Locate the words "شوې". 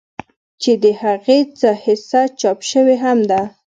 2.71-2.95